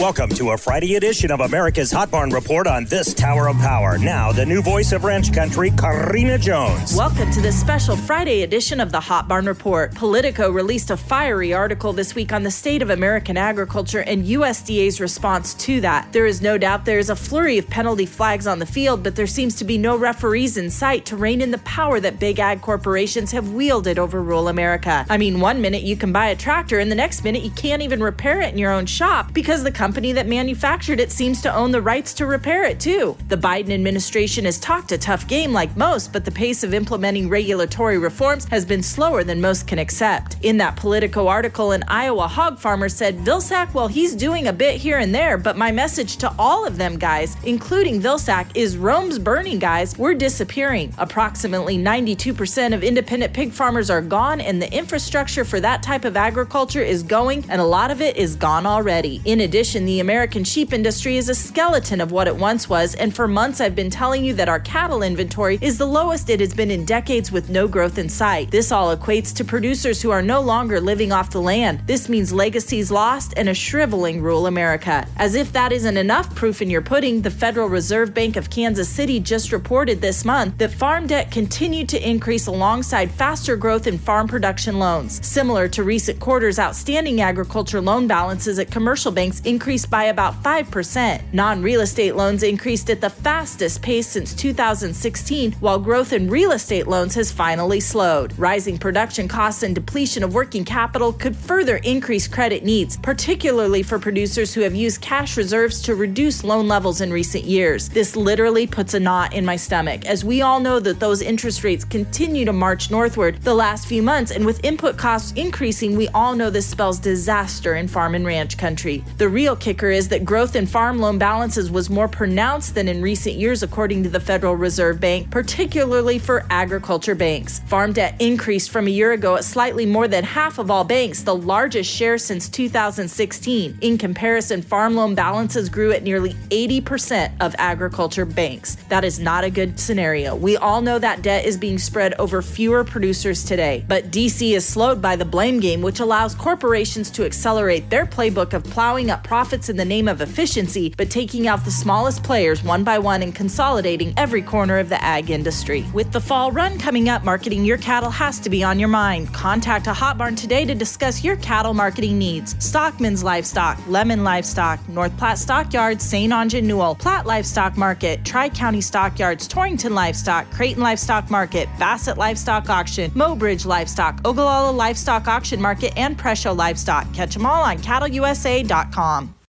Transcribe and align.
Welcome 0.00 0.30
to 0.30 0.52
a 0.52 0.56
Friday 0.56 0.94
edition 0.94 1.30
of 1.30 1.40
America's 1.40 1.92
Hot 1.92 2.10
Barn 2.10 2.30
Report 2.30 2.66
on 2.66 2.86
this 2.86 3.12
Tower 3.12 3.50
of 3.50 3.58
Power. 3.58 3.98
Now, 3.98 4.32
the 4.32 4.46
new 4.46 4.62
voice 4.62 4.92
of 4.92 5.04
ranch 5.04 5.30
country, 5.30 5.70
Karina 5.72 6.38
Jones. 6.38 6.96
Welcome 6.96 7.30
to 7.32 7.42
this 7.42 7.60
special 7.60 7.98
Friday 7.98 8.42
edition 8.42 8.80
of 8.80 8.92
the 8.92 9.00
Hot 9.00 9.28
Barn 9.28 9.44
Report. 9.44 9.94
Politico 9.94 10.50
released 10.50 10.90
a 10.90 10.96
fiery 10.96 11.52
article 11.52 11.92
this 11.92 12.14
week 12.14 12.32
on 12.32 12.44
the 12.44 12.50
state 12.50 12.80
of 12.80 12.88
American 12.88 13.36
agriculture 13.36 14.00
and 14.00 14.24
USDA's 14.24 15.02
response 15.02 15.52
to 15.56 15.82
that. 15.82 16.10
There 16.14 16.24
is 16.24 16.40
no 16.40 16.56
doubt 16.56 16.86
there 16.86 16.98
is 16.98 17.10
a 17.10 17.14
flurry 17.14 17.58
of 17.58 17.68
penalty 17.68 18.06
flags 18.06 18.46
on 18.46 18.58
the 18.58 18.64
field, 18.64 19.02
but 19.02 19.16
there 19.16 19.26
seems 19.26 19.54
to 19.56 19.66
be 19.66 19.76
no 19.76 19.98
referees 19.98 20.56
in 20.56 20.70
sight 20.70 21.04
to 21.06 21.16
rein 21.18 21.42
in 21.42 21.50
the 21.50 21.58
power 21.58 22.00
that 22.00 22.18
big 22.18 22.38
ag 22.38 22.62
corporations 22.62 23.32
have 23.32 23.52
wielded 23.52 23.98
over 23.98 24.22
rural 24.22 24.48
America. 24.48 25.04
I 25.10 25.18
mean, 25.18 25.40
one 25.40 25.60
minute 25.60 25.82
you 25.82 25.94
can 25.94 26.10
buy 26.10 26.28
a 26.28 26.36
tractor, 26.36 26.78
and 26.78 26.90
the 26.90 26.96
next 26.96 27.22
minute 27.22 27.42
you 27.42 27.50
can't 27.50 27.82
even 27.82 28.02
repair 28.02 28.40
it 28.40 28.50
in 28.50 28.56
your 28.56 28.72
own 28.72 28.86
shop 28.86 29.34
because 29.34 29.62
the 29.62 29.70
company 29.70 29.89
company 29.90 30.12
that 30.12 30.28
manufactured 30.28 31.00
it 31.00 31.10
seems 31.10 31.42
to 31.42 31.52
own 31.52 31.72
the 31.72 31.82
rights 31.82 32.14
to 32.14 32.24
repair 32.24 32.62
it, 32.62 32.78
too. 32.78 33.16
The 33.26 33.36
Biden 33.36 33.72
administration 33.72 34.44
has 34.44 34.56
talked 34.60 34.92
a 34.92 34.98
tough 34.98 35.26
game 35.26 35.52
like 35.52 35.76
most, 35.76 36.12
but 36.12 36.24
the 36.24 36.30
pace 36.30 36.62
of 36.62 36.72
implementing 36.72 37.28
regulatory 37.28 37.98
reforms 37.98 38.44
has 38.50 38.64
been 38.64 38.84
slower 38.84 39.24
than 39.24 39.40
most 39.40 39.66
can 39.66 39.80
accept. 39.80 40.36
In 40.42 40.58
that 40.58 40.76
Politico 40.76 41.26
article, 41.26 41.72
an 41.72 41.82
Iowa 41.88 42.28
hog 42.28 42.60
farmer 42.60 42.88
said, 42.88 43.16
Vilsack, 43.18 43.74
well, 43.74 43.88
he's 43.88 44.14
doing 44.14 44.46
a 44.46 44.52
bit 44.52 44.76
here 44.76 44.98
and 44.98 45.12
there, 45.12 45.36
but 45.36 45.56
my 45.56 45.72
message 45.72 46.18
to 46.18 46.32
all 46.38 46.64
of 46.64 46.76
them 46.76 46.96
guys, 46.96 47.36
including 47.42 48.00
Vilsack, 48.00 48.46
is 48.54 48.76
Rome's 48.76 49.18
burning, 49.18 49.58
guys. 49.58 49.98
We're 49.98 50.14
disappearing. 50.14 50.94
Approximately 50.98 51.78
92% 51.78 52.74
of 52.74 52.84
independent 52.84 53.32
pig 53.32 53.50
farmers 53.50 53.90
are 53.90 54.02
gone, 54.02 54.40
and 54.40 54.62
the 54.62 54.72
infrastructure 54.72 55.44
for 55.44 55.58
that 55.58 55.82
type 55.82 56.04
of 56.04 56.16
agriculture 56.16 56.80
is 56.80 57.02
going, 57.02 57.44
and 57.48 57.60
a 57.60 57.64
lot 57.64 57.90
of 57.90 58.00
it 58.00 58.16
is 58.16 58.36
gone 58.36 58.66
already. 58.66 59.20
In 59.24 59.40
addition, 59.40 59.79
the 59.86 60.00
American 60.00 60.44
sheep 60.44 60.72
industry 60.72 61.16
is 61.16 61.28
a 61.28 61.34
skeleton 61.34 62.00
of 62.00 62.12
what 62.12 62.26
it 62.26 62.36
once 62.36 62.68
was, 62.68 62.94
and 62.94 63.14
for 63.14 63.26
months 63.26 63.60
I've 63.60 63.74
been 63.74 63.90
telling 63.90 64.24
you 64.24 64.34
that 64.34 64.48
our 64.48 64.60
cattle 64.60 65.02
inventory 65.02 65.58
is 65.60 65.78
the 65.78 65.86
lowest 65.86 66.28
it 66.28 66.40
has 66.40 66.52
been 66.52 66.70
in 66.70 66.84
decades 66.84 67.32
with 67.32 67.48
no 67.48 67.66
growth 67.66 67.98
in 67.98 68.08
sight. 68.08 68.50
This 68.50 68.70
all 68.70 68.94
equates 68.94 69.34
to 69.36 69.44
producers 69.44 70.02
who 70.02 70.10
are 70.10 70.22
no 70.22 70.40
longer 70.40 70.80
living 70.80 71.12
off 71.12 71.30
the 71.30 71.40
land. 71.40 71.80
This 71.86 72.08
means 72.08 72.32
legacies 72.32 72.90
lost 72.90 73.32
and 73.36 73.48
a 73.48 73.54
shriveling 73.54 74.20
rural 74.20 74.46
America. 74.46 75.06
As 75.16 75.34
if 75.34 75.52
that 75.52 75.72
isn't 75.72 75.96
enough 75.96 76.34
proof 76.34 76.60
in 76.60 76.68
your 76.68 76.82
pudding, 76.82 77.22
the 77.22 77.30
Federal 77.30 77.68
Reserve 77.68 78.12
Bank 78.12 78.36
of 78.36 78.50
Kansas 78.50 78.88
City 78.88 79.18
just 79.18 79.52
reported 79.52 80.00
this 80.00 80.24
month 80.24 80.58
that 80.58 80.72
farm 80.72 81.06
debt 81.06 81.30
continued 81.30 81.88
to 81.88 82.08
increase 82.08 82.46
alongside 82.46 83.10
faster 83.10 83.56
growth 83.56 83.86
in 83.86 83.98
farm 83.98 84.28
production 84.28 84.78
loans. 84.78 85.24
Similar 85.26 85.68
to 85.68 85.82
recent 85.82 86.20
quarters, 86.20 86.58
outstanding 86.58 87.20
agriculture 87.20 87.80
loan 87.80 88.06
balances 88.06 88.58
at 88.58 88.70
commercial 88.70 89.10
banks 89.10 89.40
increased 89.40 89.69
increased 89.70 89.88
by 89.88 90.04
about 90.06 90.42
5%. 90.42 91.32
Non 91.32 91.62
real 91.62 91.80
estate 91.80 92.16
loans 92.16 92.42
increased 92.42 92.90
at 92.90 93.00
the 93.00 93.08
fastest 93.08 93.80
pace 93.80 94.08
since 94.08 94.34
2016, 94.34 95.52
while 95.60 95.78
growth 95.78 96.12
in 96.12 96.28
real 96.28 96.50
estate 96.50 96.88
loans 96.88 97.14
has 97.14 97.30
finally 97.30 97.78
slowed. 97.78 98.36
Rising 98.36 98.78
production 98.78 99.28
costs 99.28 99.62
and 99.62 99.72
depletion 99.72 100.24
of 100.24 100.34
working 100.34 100.64
capital 100.64 101.12
could 101.12 101.36
further 101.36 101.76
increase 101.84 102.26
credit 102.26 102.64
needs, 102.64 102.96
particularly 102.96 103.84
for 103.84 104.00
producers 104.00 104.52
who 104.52 104.62
have 104.62 104.74
used 104.74 105.00
cash 105.02 105.36
reserves 105.36 105.80
to 105.82 105.94
reduce 105.94 106.42
loan 106.42 106.66
levels 106.66 107.00
in 107.00 107.12
recent 107.12 107.44
years. 107.44 107.88
This 107.90 108.16
literally 108.16 108.66
puts 108.66 108.94
a 108.94 108.98
knot 108.98 109.32
in 109.34 109.44
my 109.44 109.54
stomach, 109.54 110.04
as 110.04 110.24
we 110.24 110.42
all 110.42 110.58
know 110.58 110.80
that 110.80 110.98
those 110.98 111.22
interest 111.22 111.62
rates 111.62 111.84
continue 111.84 112.44
to 112.44 112.52
march 112.52 112.90
northward 112.90 113.40
the 113.42 113.54
last 113.54 113.86
few 113.86 114.02
months, 114.02 114.32
and 114.32 114.44
with 114.44 114.64
input 114.64 114.96
costs 114.96 115.30
increasing, 115.36 115.96
we 115.96 116.08
all 116.08 116.34
know 116.34 116.50
this 116.50 116.66
spells 116.66 116.98
disaster 116.98 117.76
in 117.76 117.86
farm 117.86 118.16
and 118.16 118.26
ranch 118.26 118.58
country. 118.58 119.04
The 119.18 119.28
real 119.28 119.49
kicker 119.56 119.90
is 119.90 120.08
that 120.08 120.24
growth 120.24 120.56
in 120.56 120.66
farm 120.66 120.98
loan 120.98 121.18
balances 121.18 121.70
was 121.70 121.90
more 121.90 122.08
pronounced 122.08 122.74
than 122.74 122.88
in 122.88 123.02
recent 123.02 123.34
years, 123.34 123.62
according 123.62 124.02
to 124.04 124.08
the 124.08 124.20
Federal 124.20 124.56
Reserve 124.56 125.00
Bank, 125.00 125.30
particularly 125.30 126.18
for 126.18 126.46
agriculture 126.48 127.14
banks. 127.14 127.58
Farm 127.66 127.92
debt 127.92 128.14
increased 128.18 128.70
from 128.70 128.86
a 128.86 128.90
year 128.90 129.12
ago 129.12 129.36
at 129.36 129.44
slightly 129.44 129.84
more 129.84 130.08
than 130.08 130.24
half 130.24 130.58
of 130.58 130.70
all 130.70 130.84
banks, 130.84 131.22
the 131.22 131.34
largest 131.34 131.90
share 131.90 132.18
since 132.18 132.48
2016. 132.48 133.78
In 133.80 133.98
comparison, 133.98 134.62
farm 134.62 134.94
loan 134.94 135.14
balances 135.14 135.68
grew 135.68 135.92
at 135.92 136.02
nearly 136.02 136.34
80% 136.50 137.32
of 137.40 137.54
agriculture 137.58 138.24
banks. 138.24 138.76
That 138.88 139.04
is 139.04 139.18
not 139.18 139.44
a 139.44 139.50
good 139.50 139.78
scenario. 139.78 140.34
We 140.34 140.56
all 140.56 140.80
know 140.80 140.98
that 140.98 141.22
debt 141.22 141.44
is 141.44 141.56
being 141.56 141.78
spread 141.78 142.14
over 142.14 142.40
fewer 142.40 142.84
producers 142.84 143.44
today, 143.44 143.84
but 143.88 144.10
DC 144.10 144.52
is 144.52 144.64
slowed 144.64 145.02
by 145.02 145.16
the 145.16 145.24
blame 145.24 145.60
game, 145.60 145.82
which 145.82 146.00
allows 146.00 146.34
corporations 146.34 147.10
to 147.10 147.24
accelerate 147.24 147.90
their 147.90 148.06
playbook 148.06 148.52
of 148.52 148.64
plowing 148.64 149.10
up 149.10 149.24
profits 149.24 149.39
profits 149.40 149.70
in 149.70 149.76
the 149.78 149.84
name 149.86 150.06
of 150.06 150.20
efficiency, 150.20 150.92
but 150.98 151.08
taking 151.08 151.48
out 151.48 151.64
the 151.64 151.70
smallest 151.70 152.22
players 152.22 152.62
one 152.62 152.84
by 152.84 152.98
one 152.98 153.22
and 153.22 153.34
consolidating 153.34 154.12
every 154.18 154.42
corner 154.42 154.78
of 154.78 154.90
the 154.90 155.02
ag 155.02 155.30
industry. 155.30 155.82
With 155.94 156.12
the 156.12 156.20
fall 156.20 156.52
run 156.52 156.78
coming 156.78 157.08
up, 157.08 157.24
marketing 157.24 157.64
your 157.64 157.78
cattle 157.78 158.10
has 158.10 158.38
to 158.40 158.50
be 158.50 158.62
on 158.62 158.78
your 158.78 158.90
mind. 158.90 159.32
Contact 159.32 159.86
a 159.86 159.94
hot 159.94 160.18
barn 160.18 160.36
today 160.36 160.66
to 160.66 160.74
discuss 160.74 161.24
your 161.24 161.36
cattle 161.36 161.72
marketing 161.72 162.18
needs. 162.18 162.54
Stockman's 162.62 163.24
Livestock, 163.24 163.78
Lemmon 163.88 164.24
Livestock, 164.24 164.78
North 164.90 165.16
Platte 165.16 165.38
Stockyards, 165.38 166.04
St. 166.04 166.30
Onge 166.30 166.62
Newell, 166.62 166.94
Platte 166.94 167.24
Livestock 167.24 167.78
Market, 167.78 168.22
Tri 168.26 168.50
County 168.50 168.82
Stockyards, 168.82 169.48
Torrington 169.48 169.94
Livestock, 169.94 170.50
Creighton 170.50 170.82
Livestock 170.82 171.30
Market, 171.30 171.66
Bassett 171.78 172.18
Livestock 172.18 172.68
Auction, 172.68 173.10
Mobridge 173.12 173.64
Livestock, 173.64 174.20
Ogallala 174.26 174.70
Livestock 174.70 175.26
Auction 175.28 175.62
Market, 175.62 175.94
and 175.96 176.18
Presho 176.18 176.54
Livestock. 176.54 177.10
Catch 177.14 177.32
them 177.32 177.46
all 177.46 177.62
on 177.62 177.78
cattleusa.com. 177.78 179.29